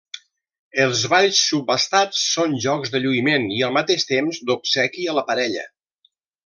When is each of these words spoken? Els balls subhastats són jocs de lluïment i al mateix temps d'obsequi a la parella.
Els 0.85 1.03
balls 1.11 1.41
subhastats 1.49 2.23
són 2.31 2.57
jocs 2.65 2.95
de 2.97 3.03
lluïment 3.05 3.47
i 3.59 3.63
al 3.69 3.79
mateix 3.79 4.09
temps 4.17 4.45
d'obsequi 4.49 5.11
a 5.15 5.21
la 5.21 5.29
parella. 5.33 5.73